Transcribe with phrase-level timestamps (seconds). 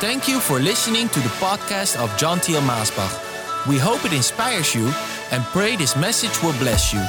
[0.00, 3.66] Thank you for listening to the podcast of John Thiel Maasbach.
[3.66, 4.92] We hope it inspires you
[5.32, 7.00] and pray this message will bless you.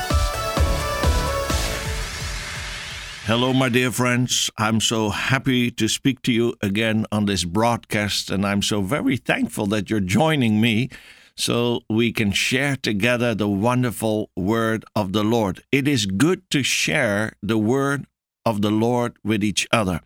[3.27, 4.49] Hello, my dear friends.
[4.57, 9.17] I'm so happy to speak to you again on this broadcast, and I'm so very
[9.17, 10.89] thankful that you're joining me
[11.35, 15.61] so we can share together the wonderful word of the Lord.
[15.71, 18.07] It is good to share the word
[18.47, 20.01] of the Lord with each other.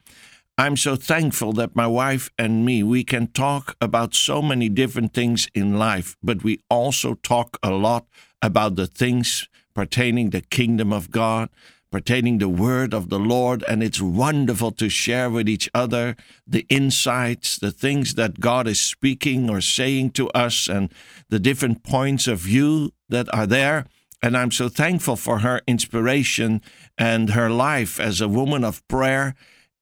[0.55, 5.11] I'm so thankful that my wife and me we can talk about so many different
[5.11, 8.05] things in life, but we also talk a lot
[8.39, 11.49] about the things pertaining the kingdom of God,
[11.91, 16.67] pertaining the word of the Lord, and it's wonderful to share with each other the
[16.70, 20.91] insights, the things that God is speaking or saying to us, and
[21.30, 23.88] the different points of view that are there.
[24.22, 26.61] And I'm so thankful for her inspiration
[26.95, 29.33] and her life as a woman of prayer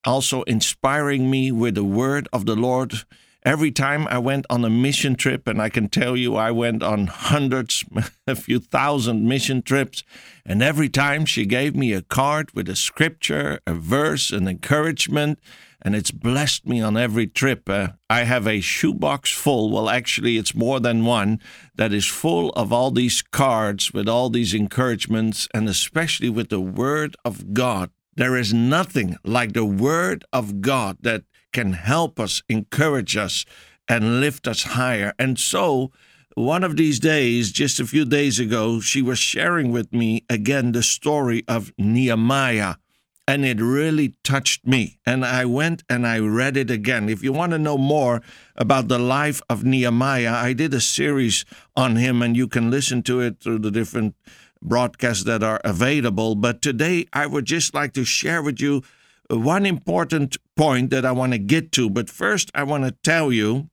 [0.05, 2.93] also inspiring me with the word of the Lord.
[3.43, 6.84] Every time I went on a mission trip, and I can tell you I went
[6.84, 7.84] on hundreds,
[8.27, 10.03] a few thousand mission trips,
[10.45, 15.39] and every time she gave me a card with a scripture, a verse, an encouragement,
[15.81, 17.67] and it's blessed me on every trip.
[17.67, 21.39] Uh, I have a shoebox full, well, actually, it's more than one,
[21.73, 26.61] that is full of all these cards with all these encouragements, and especially with the
[26.61, 32.43] Word of God there is nothing like the Word of God that can help us,
[32.49, 33.45] encourage us,
[33.87, 35.13] and lift us higher.
[35.20, 35.91] And so,
[36.35, 40.71] one of these days, just a few days ago, she was sharing with me again
[40.71, 42.76] the story of Nehemiah.
[43.27, 44.99] And it really touched me.
[45.05, 47.07] And I went and I read it again.
[47.07, 48.21] If you want to know more
[48.55, 51.45] about the life of Nehemiah, I did a series
[51.76, 54.15] on him, and you can listen to it through the different
[54.62, 56.35] broadcasts that are available.
[56.35, 58.84] But today, I would just like to share with you
[59.31, 61.90] uh, one important point that I want to get to.
[61.90, 63.70] But first, I want to tell you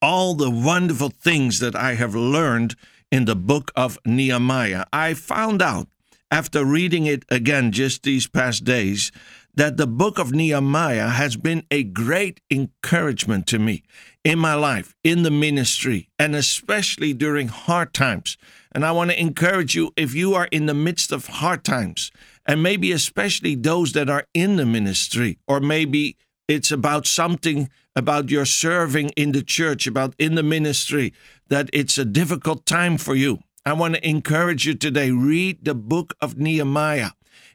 [0.00, 2.76] all the wonderful things that I have learned
[3.10, 4.84] in the book of Nehemiah.
[4.92, 5.88] I found out
[6.30, 9.10] after reading it again just these past days
[9.54, 13.82] that the book of Nehemiah has been a great encouragement to me
[14.22, 18.36] in my life, in the ministry, and especially during hard times.
[18.72, 22.10] And I want to encourage you if you are in the midst of hard times,
[22.46, 26.16] and maybe especially those that are in the ministry, or maybe
[26.48, 31.12] it's about something about your serving in the church, about in the ministry,
[31.48, 33.38] that it's a difficult time for you.
[33.66, 37.10] I want to encourage you today read the book of Nehemiah.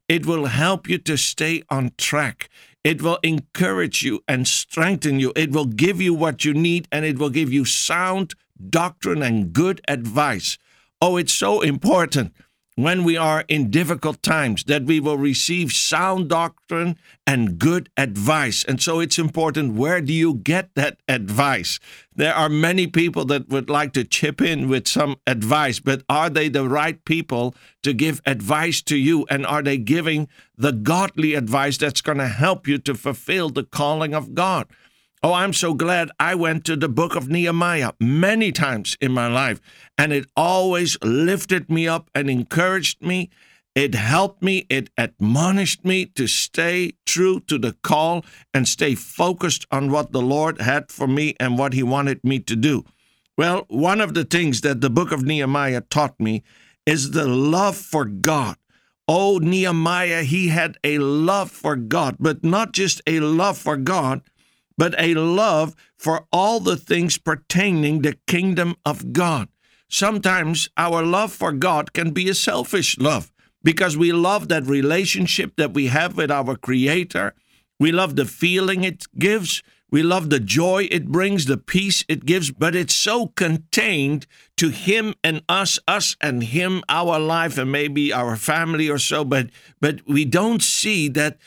[0.07, 2.49] It will help you to stay on track.
[2.83, 5.31] It will encourage you and strengthen you.
[5.35, 8.35] It will give you what you need and it will give you sound
[8.69, 10.57] doctrine and good advice.
[11.05, 12.33] Oh, it's so important
[12.75, 16.97] when we are in difficult times that we will receive sound doctrine
[17.27, 18.63] and good advice.
[18.63, 21.77] And so it's important where do you get that advice?
[22.15, 26.29] There are many people that would like to chip in with some advice, but are
[26.29, 29.25] they the right people to give advice to you?
[29.29, 33.65] And are they giving the godly advice that's going to help you to fulfill the
[33.65, 34.67] calling of God?
[35.25, 39.27] Oh, I'm so glad I went to the book of Nehemiah many times in my
[39.27, 39.61] life,
[39.97, 43.29] and it always lifted me up and encouraged me.
[43.73, 49.65] It helped me, it admonished me to stay true to the call and stay focused
[49.71, 52.83] on what the Lord had for me and what He wanted me to do.
[53.37, 56.43] Well, one of the things that the book of Nehemiah taught me
[56.85, 58.57] is the love for God.
[59.07, 64.21] Oh, Nehemiah, he had a love for God, but not just a love for God,
[64.77, 69.47] but a love for all the things pertaining the kingdom of God.
[69.89, 73.31] Sometimes our love for God can be a selfish love
[73.63, 77.33] because we love that relationship that we have with our Creator.
[77.79, 79.63] We love the feeling it gives.
[79.89, 84.25] We love the joy it brings, the peace it gives, but it's so contained
[84.57, 89.23] to Him and us, us and Him, our life, and maybe our family or so.
[89.23, 91.37] But but we don't see that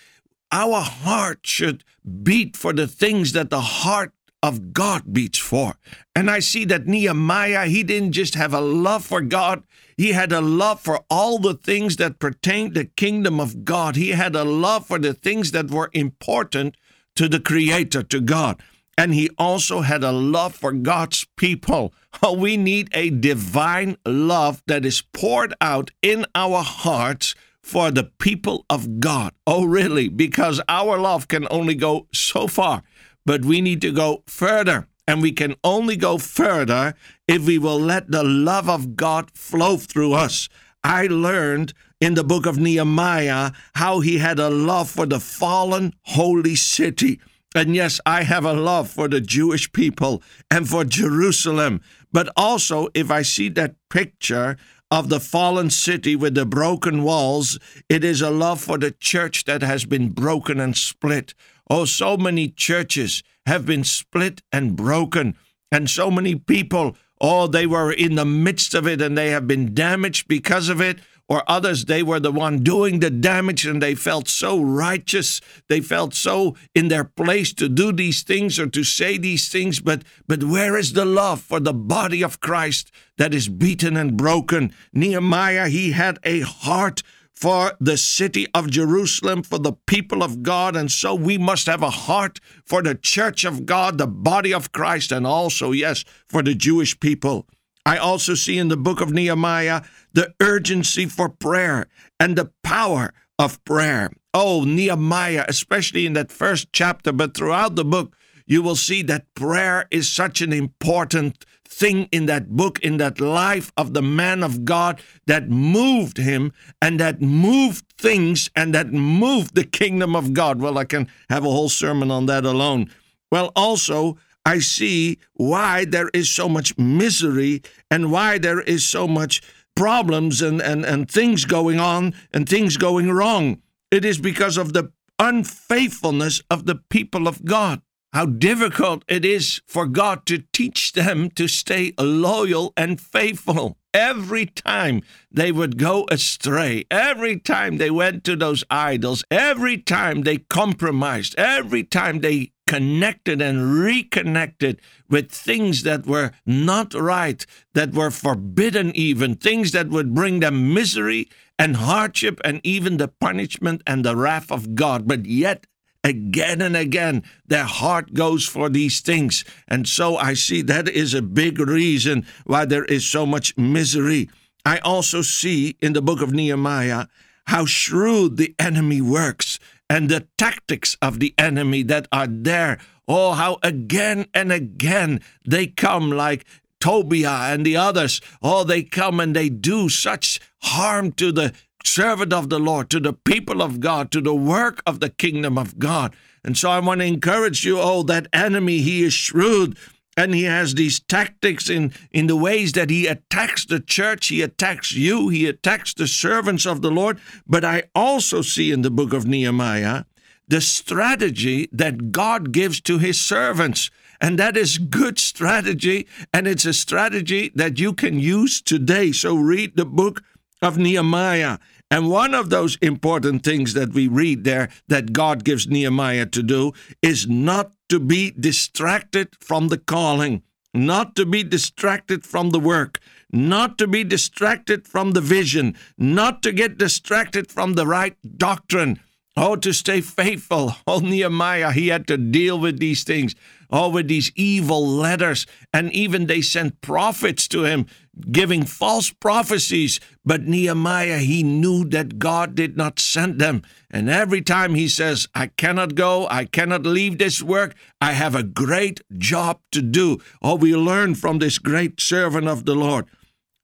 [0.56, 1.84] our heart should
[2.22, 4.12] beat for the things that the heart
[4.42, 5.74] of God beats for.
[6.14, 9.64] And I see that Nehemiah, he didn't just have a love for God,
[9.98, 13.96] he had a love for all the things that pertain to the kingdom of God.
[13.96, 16.76] He had a love for the things that were important
[17.16, 18.62] to the Creator, to God.
[18.98, 21.92] And he also had a love for God's people.
[22.22, 27.34] Oh, we need a divine love that is poured out in our hearts
[27.66, 29.32] for the people of God.
[29.44, 30.08] Oh, really?
[30.08, 32.84] Because our love can only go so far,
[33.26, 34.86] but we need to go further.
[35.08, 36.94] And we can only go further
[37.26, 40.48] if we will let the love of God flow through us.
[40.84, 45.92] I learned in the book of Nehemiah how he had a love for the fallen
[46.02, 47.20] holy city.
[47.56, 50.22] And yes, I have a love for the Jewish people
[50.52, 51.80] and for Jerusalem.
[52.12, 54.56] But also, if I see that picture
[54.90, 59.44] of the fallen city with the broken walls, it is a love for the church
[59.44, 61.34] that has been broken and split.
[61.68, 65.36] Oh, so many churches have been split and broken,
[65.72, 69.46] and so many people, oh, they were in the midst of it and they have
[69.46, 73.82] been damaged because of it or others they were the one doing the damage and
[73.82, 78.66] they felt so righteous they felt so in their place to do these things or
[78.66, 82.90] to say these things but but where is the love for the body of Christ
[83.18, 87.02] that is beaten and broken Nehemiah he had a heart
[87.36, 90.74] for the city of Jerusalem, for the people of God.
[90.74, 94.72] And so we must have a heart for the church of God, the body of
[94.72, 97.46] Christ, and also, yes, for the Jewish people.
[97.86, 101.86] I also see in the book of Nehemiah the urgency for prayer
[102.18, 104.10] and the power of prayer.
[104.34, 109.32] Oh, Nehemiah, especially in that first chapter, but throughout the book, you will see that
[109.36, 114.42] prayer is such an important thing in that book, in that life of the man
[114.42, 120.32] of God that moved him and that moved things and that moved the kingdom of
[120.32, 120.60] God.
[120.60, 122.90] Well, I can have a whole sermon on that alone.
[123.30, 129.08] Well, also, I see why there is so much misery and why there is so
[129.08, 129.42] much
[129.74, 133.60] problems and, and, and things going on and things going wrong.
[133.90, 137.82] It is because of the unfaithfulness of the people of God.
[138.12, 143.76] How difficult it is for God to teach them to stay loyal and faithful.
[143.92, 150.22] Every time they would go astray, every time they went to those idols, every time
[150.22, 157.92] they compromised, every time they connected and reconnected with things that were not right, that
[157.92, 161.28] were forbidden, even things that would bring them misery
[161.58, 165.06] and hardship and even the punishment and the wrath of God.
[165.06, 165.66] But yet,
[166.04, 169.44] again and again, their heart goes for these things.
[169.68, 174.28] And so I see that is a big reason why there is so much misery.
[174.64, 177.06] I also see in the book of Nehemiah
[177.46, 182.78] how shrewd the enemy works and the tactics of the enemy that are there.
[183.08, 186.44] Oh, how again and again they come like
[186.80, 188.20] Tobiah and the others.
[188.42, 191.52] Oh, they come and they do such harm to the
[191.84, 195.56] servant of the Lord, to the people of God, to the work of the kingdom
[195.56, 196.14] of God.
[196.44, 199.76] And so I want to encourage you, oh, that enemy, he is shrewd
[200.16, 204.40] and he has these tactics in, in the ways that he attacks the church, he
[204.42, 207.20] attacks you, he attacks the servants of the Lord.
[207.46, 210.04] But I also see in the book of Nehemiah
[210.48, 213.90] the strategy that God gives to his servants.
[214.20, 219.12] And that is good strategy, and it's a strategy that you can use today.
[219.12, 220.22] So read the book
[220.62, 221.58] of Nehemiah.
[221.90, 226.42] And one of those important things that we read there that God gives Nehemiah to
[226.42, 230.42] do is not to be distracted from the calling,
[230.74, 232.98] not to be distracted from the work,
[233.32, 239.00] not to be distracted from the vision, not to get distracted from the right doctrine.
[239.38, 240.74] Oh, to stay faithful.
[240.86, 243.34] Oh, Nehemiah, he had to deal with these things.
[243.68, 245.46] Oh, with these evil letters.
[245.74, 247.86] And even they sent prophets to him
[248.30, 250.00] giving false prophecies.
[250.24, 253.62] But Nehemiah, he knew that God did not send them.
[253.90, 258.34] And every time he says, I cannot go, I cannot leave this work, I have
[258.34, 260.18] a great job to do.
[260.40, 263.06] Oh, we learn from this great servant of the Lord.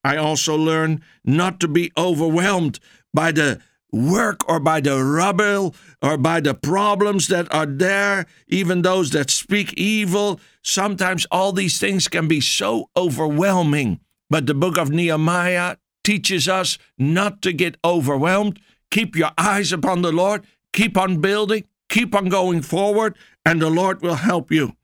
[0.03, 2.79] I also learn not to be overwhelmed
[3.13, 3.61] by the
[3.93, 9.29] work or by the rubble or by the problems that are there, even those that
[9.29, 10.39] speak evil.
[10.63, 13.99] Sometimes all these things can be so overwhelming.
[14.29, 18.59] But the book of Nehemiah teaches us not to get overwhelmed.
[18.89, 23.69] Keep your eyes upon the Lord, keep on building, keep on going forward, and the
[23.69, 24.75] Lord will help you.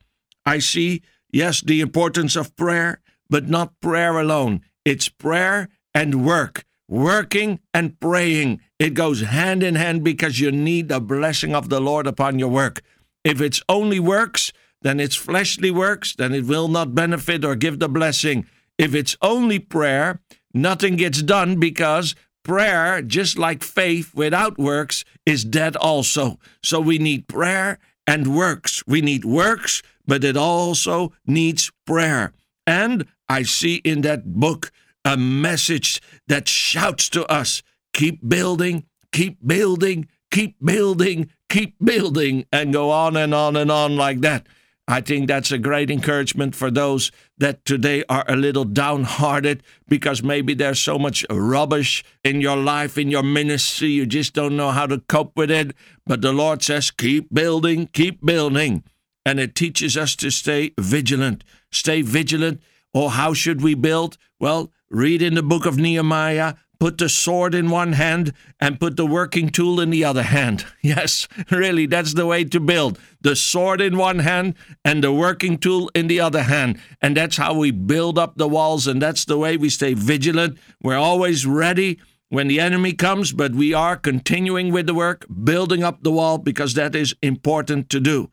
[0.45, 1.01] I see,
[1.31, 4.61] yes, the importance of prayer, but not prayer alone.
[4.85, 8.59] It's prayer and work, working and praying.
[8.79, 12.49] It goes hand in hand because you need the blessing of the Lord upon your
[12.49, 12.81] work.
[13.23, 17.79] If it's only works, then it's fleshly works, then it will not benefit or give
[17.79, 18.45] the blessing.
[18.77, 20.21] If it's only prayer,
[20.53, 26.39] nothing gets done because prayer, just like faith without works, is dead also.
[26.63, 27.77] So we need prayer
[28.07, 28.81] and works.
[28.87, 32.33] We need works, but it also needs prayer.
[32.65, 34.71] And I see in that book
[35.05, 37.61] a message that shouts to us
[37.93, 43.95] keep building, keep building, keep building, keep building, and go on and on and on
[43.97, 44.47] like that.
[44.87, 50.23] I think that's a great encouragement for those that today are a little downhearted because
[50.23, 54.71] maybe there's so much rubbish in your life, in your ministry, you just don't know
[54.71, 55.75] how to cope with it.
[56.07, 58.83] But the Lord says, keep building, keep building.
[59.25, 61.43] and it teaches us to stay vigilant.
[61.71, 62.61] Stay vigilant.
[62.93, 64.17] Or how should we build?
[64.39, 68.95] Well, read in the book of Nehemiah, put the sword in one hand and put
[68.95, 70.65] the working tool in the other hand.
[70.81, 72.97] Yes, really, that's the way to build.
[73.19, 74.55] The sword in one hand
[74.85, 76.79] and the working tool in the other hand.
[77.01, 80.57] And that's how we build up the walls, and that's the way we stay vigilant.
[80.81, 85.83] We're always ready when the enemy comes, but we are continuing with the work, building
[85.83, 88.29] up the wall, because that is important to do.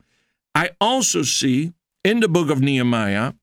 [0.55, 1.73] I also see
[2.05, 3.33] in the book of Nehemiah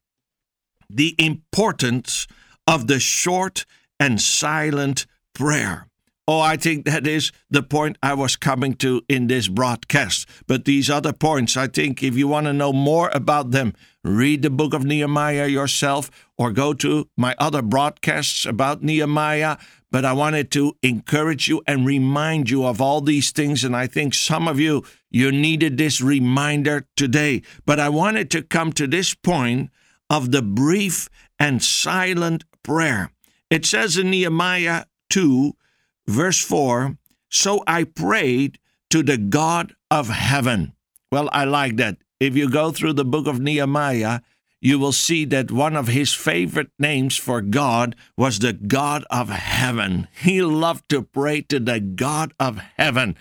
[0.89, 2.27] the importance
[2.67, 3.65] of the short
[3.99, 5.89] and silent prayer.
[6.27, 10.27] Oh, I think that is the point I was coming to in this broadcast.
[10.47, 14.41] But these other points, I think if you want to know more about them, read
[14.41, 19.59] the book of Nehemiah yourself or go to my other broadcasts about Nehemiah.
[19.91, 23.63] But I wanted to encourage you and remind you of all these things.
[23.63, 27.43] And I think some of you, you needed this reminder today.
[27.67, 29.71] But I wanted to come to this point
[30.09, 33.13] of the brief and silent prayer.
[33.51, 35.55] It says in Nehemiah 2,
[36.09, 38.59] verse 4 So I prayed
[38.91, 40.73] to the God of heaven.
[41.13, 41.99] Well, I like that.
[42.19, 44.21] If you go through the book of Nehemiah,
[44.61, 49.29] you will see that one of his favorite names for God was the God of
[49.29, 50.09] heaven.
[50.23, 53.15] He loved to pray to the God of heaven.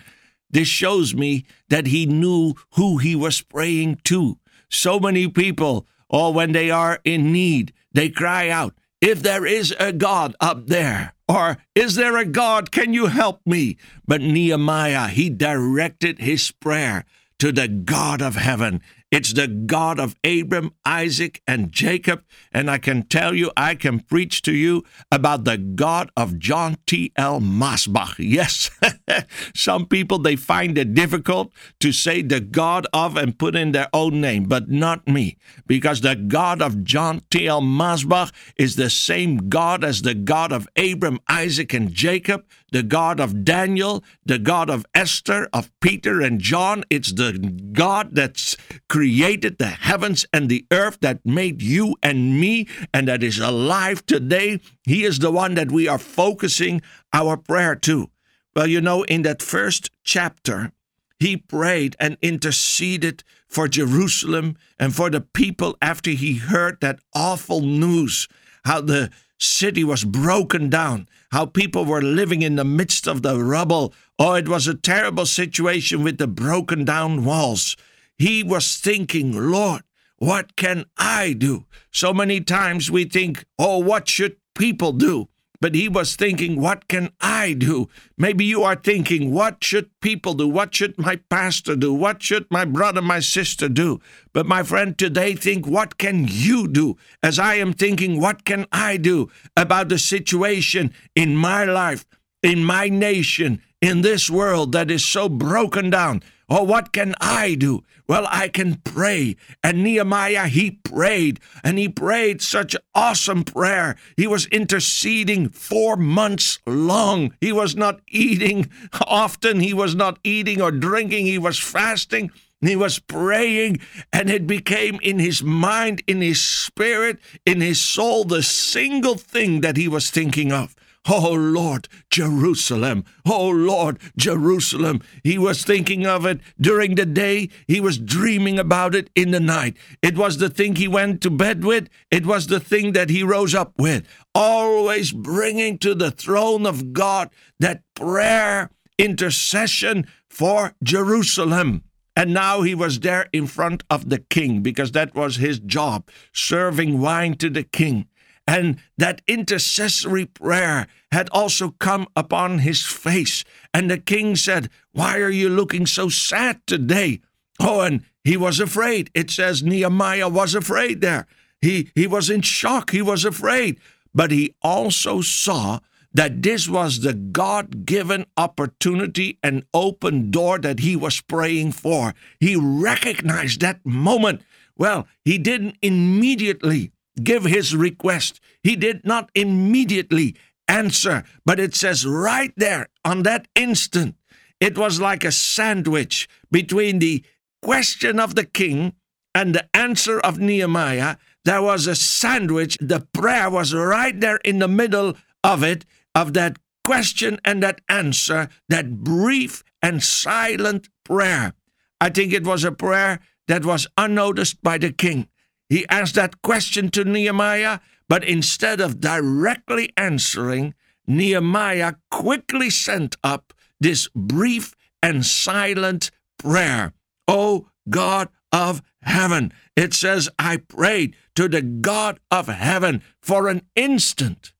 [0.48, 4.38] This shows me that he knew who he was praying to.
[4.70, 9.44] So many people, or oh, when they are in need, they cry out, if there
[9.44, 12.70] is a God up there, or is there a God?
[12.70, 13.76] Can you help me?
[14.06, 17.04] But Nehemiah, he directed his prayer
[17.38, 18.80] to the God of heaven.
[19.14, 22.24] It's the God of Abram, Isaac, and Jacob.
[22.50, 26.78] And I can tell you, I can preach to you about the God of John
[26.84, 27.38] T.L.
[27.40, 28.16] Maasbach.
[28.18, 28.72] Yes,
[29.54, 33.86] some people, they find it difficult to say the God of and put in their
[33.92, 37.62] own name, but not me, because the God of John T.L.
[37.62, 42.44] Maasbach is the same God as the God of Abram, Isaac, and Jacob,
[42.74, 46.82] the God of Daniel, the God of Esther, of Peter and John.
[46.90, 47.38] It's the
[47.72, 48.56] God that's
[48.88, 54.04] created the heavens and the earth, that made you and me, and that is alive
[54.06, 54.60] today.
[54.82, 58.10] He is the one that we are focusing our prayer to.
[58.56, 60.72] Well, you know, in that first chapter,
[61.20, 67.60] he prayed and interceded for Jerusalem and for the people after he heard that awful
[67.60, 68.26] news
[68.64, 69.10] how the
[69.44, 73.92] city was broken down, how people were living in the midst of the rubble.
[74.18, 77.76] Oh, it was a terrible situation with the broken down walls.
[78.16, 79.82] He was thinking, Lord,
[80.18, 81.66] what can I do?
[81.90, 85.28] So many times we think, oh, what should people do?
[85.64, 87.88] But he was thinking, what can I do?
[88.18, 90.46] Maybe you are thinking, what should people do?
[90.46, 91.94] What should my pastor do?
[91.94, 93.98] What should my brother, my sister do?
[94.34, 96.98] But my friend, today think, what can you do?
[97.22, 102.04] As I am thinking, what can I do about the situation in my life,
[102.42, 106.22] in my nation, in this world that is so broken down?
[106.48, 107.82] Or what can I do?
[108.06, 109.36] Well, I can pray.
[109.62, 113.96] And Nehemiah, he prayed, and he prayed such awesome prayer.
[114.16, 117.34] He was interceding four months long.
[117.40, 118.70] He was not eating
[119.06, 122.30] often, he was not eating or drinking, he was fasting.
[122.60, 128.24] He was praying, and it became in his mind, in his spirit, in his soul,
[128.24, 130.74] the single thing that he was thinking of.
[131.06, 133.04] Oh Lord, Jerusalem.
[133.26, 135.02] Oh Lord, Jerusalem.
[135.22, 137.50] He was thinking of it during the day.
[137.68, 139.76] He was dreaming about it in the night.
[140.00, 141.88] It was the thing he went to bed with.
[142.10, 144.06] It was the thing that he rose up with.
[144.34, 147.30] Always bringing to the throne of God
[147.60, 151.82] that prayer, intercession for Jerusalem.
[152.16, 156.08] And now he was there in front of the king because that was his job,
[156.32, 158.06] serving wine to the king.
[158.46, 163.44] And that intercessory prayer had also come upon his face.
[163.72, 167.20] And the king said, Why are you looking so sad today?
[167.58, 169.10] Oh, and he was afraid.
[169.14, 171.26] It says Nehemiah was afraid there.
[171.60, 172.90] He, he was in shock.
[172.90, 173.80] He was afraid.
[174.14, 175.80] But he also saw
[176.12, 182.14] that this was the God given opportunity and open door that he was praying for.
[182.38, 184.42] He recognized that moment.
[184.76, 188.40] Well, he didn't immediately give his request.
[188.62, 194.16] He did not immediately answer, but it says right there on that instant,
[194.60, 197.24] it was like a sandwich between the
[197.62, 198.94] question of the king
[199.34, 201.16] and the answer of Nehemiah.
[201.44, 202.78] There was a sandwich.
[202.80, 207.80] The prayer was right there in the middle of it, of that question and that
[207.88, 211.54] answer, that brief and silent prayer.
[212.00, 215.28] I think it was a prayer that was unnoticed by the king.
[215.68, 220.74] He asked that question to Nehemiah, but instead of directly answering,
[221.06, 226.92] Nehemiah quickly sent up this brief and silent prayer.
[227.26, 229.52] Oh God of heaven.
[229.76, 234.52] It says, I prayed to the God of heaven for an instant,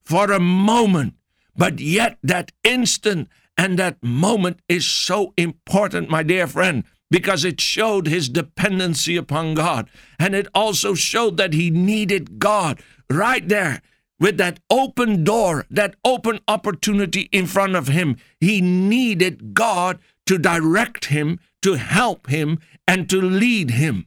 [0.00, 1.14] for a moment,
[1.56, 7.60] but yet that instant and that moment is so important, my dear friend, because it
[7.60, 9.90] showed his dependency upon God.
[10.18, 13.82] And it also showed that he needed God right there
[14.18, 18.16] with that open door, that open opportunity in front of him.
[18.40, 24.06] He needed God to direct him, to help him, and to lead him.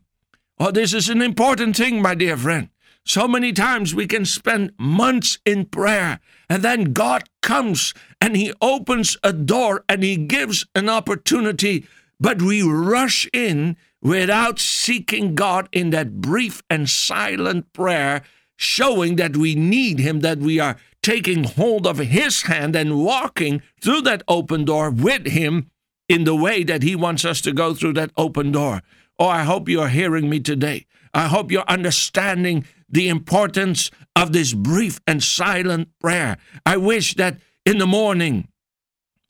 [0.60, 2.70] Oh, this is an important thing, my dear friend.
[3.06, 6.20] So many times we can spend months in prayer,
[6.50, 11.86] and then God comes and He opens a door and He gives an opportunity,
[12.20, 18.22] but we rush in without seeking God in that brief and silent prayer,
[18.56, 23.62] showing that we need Him, that we are taking hold of His hand and walking
[23.82, 25.70] through that open door with Him
[26.08, 28.82] in the way that He wants us to go through that open door.
[29.18, 30.86] Oh, I hope you are hearing me today.
[31.14, 36.38] I hope you're understanding the importance of this brief and silent prayer.
[36.66, 38.48] I wish that in the morning,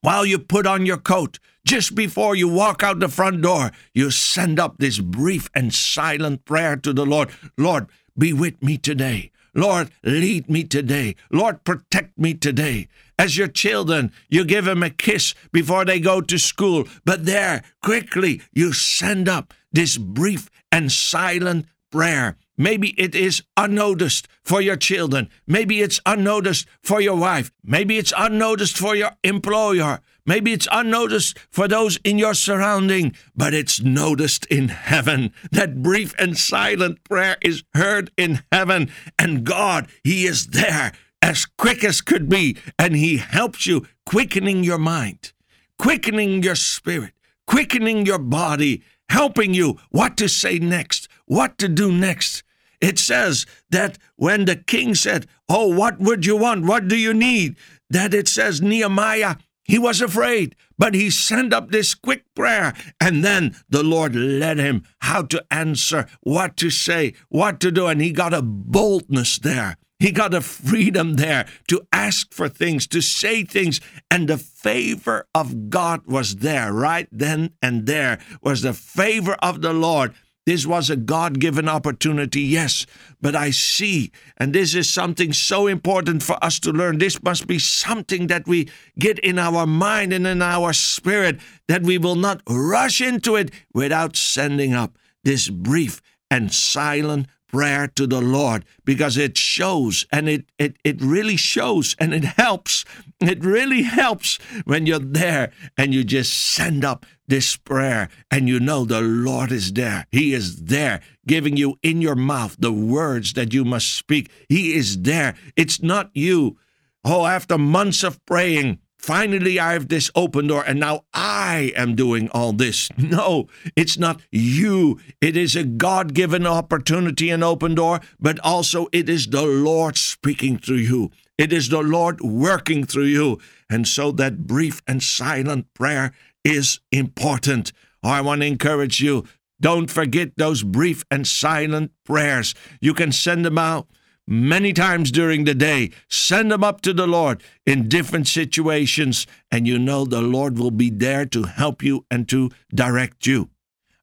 [0.06, 4.12] while you put on your coat, just before you walk out the front door, you
[4.12, 9.32] send up this brief and silent prayer to the Lord Lord, be with me today.
[9.56, 11.16] Lord, lead me today.
[11.32, 12.88] Lord, protect me today.
[13.18, 17.64] As your children, you give them a kiss before they go to school, but there,
[17.82, 22.38] quickly, you send up this brief and silent prayer.
[22.58, 25.30] Maybe it is unnoticed for your children.
[25.46, 27.52] Maybe it's unnoticed for your wife.
[27.64, 30.00] Maybe it's unnoticed for your employer.
[30.26, 35.32] Maybe it's unnoticed for those in your surrounding, but it's noticed in heaven.
[35.52, 38.90] That brief and silent prayer is heard in heaven,
[39.20, 44.64] and God, He is there as quick as could be, and He helps you, quickening
[44.64, 45.34] your mind,
[45.78, 47.14] quickening your spirit,
[47.46, 52.44] quickening your body, helping you what to say next, what to do next.
[52.86, 56.66] It says that when the king said, Oh, what would you want?
[56.66, 57.56] What do you need?
[57.90, 62.76] That it says Nehemiah, he was afraid, but he sent up this quick prayer.
[63.02, 67.88] And then the Lord led him how to answer, what to say, what to do.
[67.88, 69.78] And he got a boldness there.
[69.98, 75.28] He got a freedom there to ask for things, to say things, and the favor
[75.34, 80.14] of God was there right then and there was the favor of the Lord.
[80.46, 82.86] This was a God given opportunity, yes,
[83.20, 87.00] but I see, and this is something so important for us to learn.
[87.00, 91.82] This must be something that we get in our mind and in our spirit, that
[91.82, 98.06] we will not rush into it without sending up this brief and silent prayer to
[98.06, 102.84] the Lord because it shows and it, it, it really shows and it helps.
[103.22, 108.60] It really helps when you're there and you just send up this prayer and you
[108.60, 110.06] know the Lord is there.
[110.12, 114.30] He is there giving you in your mouth the words that you must speak.
[114.50, 115.36] He is there.
[115.56, 116.58] It's not you.
[117.06, 121.94] Oh, after months of praying, Finally, I have this open door, and now I am
[121.94, 122.90] doing all this.
[122.98, 125.00] No, it's not you.
[125.22, 129.96] It is a God given opportunity and open door, but also it is the Lord
[129.96, 131.12] speaking through you.
[131.38, 133.38] It is the Lord working through you.
[133.70, 136.12] And so that brief and silent prayer
[136.44, 137.74] is important.
[138.02, 139.26] I want to encourage you.
[139.62, 142.56] Don't forget those brief and silent prayers.
[142.82, 143.88] You can send them out
[144.28, 145.92] many times during the day.
[146.10, 150.72] Send them up to the Lord in different situations, and you know the Lord will
[150.72, 153.50] be there to help you and to direct you.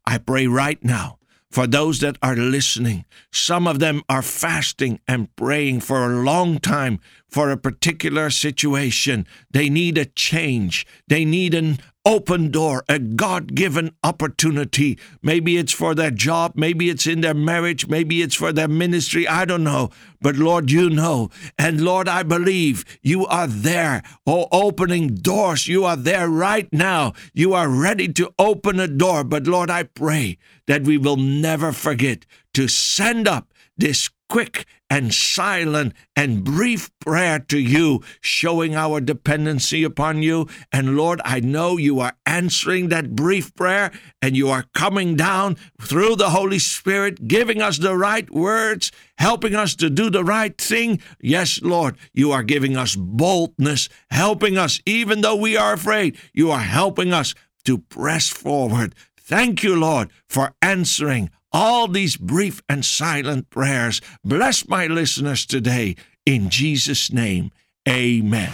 [0.06, 1.18] I pray right now
[1.50, 3.04] for those that are listening.
[3.30, 6.98] Some of them are fasting and praying for a long time
[7.32, 9.26] for a particular situation.
[9.50, 10.86] They need a change.
[11.08, 14.98] They need an open door, a God given opportunity.
[15.22, 19.26] Maybe it's for their job, maybe it's in their marriage, maybe it's for their ministry.
[19.26, 19.90] I don't know.
[20.20, 21.30] But Lord, you know.
[21.56, 24.02] And Lord, I believe you are there.
[24.26, 25.66] Oh, opening doors.
[25.66, 27.12] You are there right now.
[27.32, 29.24] You are ready to open a door.
[29.24, 35.14] But Lord, I pray that we will never forget to send up this quick and
[35.14, 40.46] silent and brief prayer to you, showing our dependency upon you.
[40.70, 45.56] And Lord, I know you are answering that brief prayer and you are coming down
[45.80, 50.58] through the Holy Spirit, giving us the right words, helping us to do the right
[50.58, 51.00] thing.
[51.22, 56.50] Yes, Lord, you are giving us boldness, helping us, even though we are afraid, you
[56.50, 62.84] are helping us to press forward Thank you, Lord, for answering all these brief and
[62.84, 64.00] silent prayers.
[64.24, 65.96] Bless my listeners today.
[66.24, 67.50] In Jesus' name,
[67.88, 68.52] amen.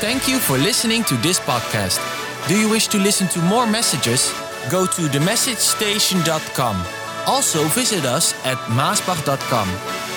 [0.00, 2.00] Thank you for listening to this podcast.
[2.48, 4.32] Do you wish to listen to more messages?
[4.70, 6.84] Go to themessagestation.com.
[7.26, 10.09] Also visit us at maasbach.com.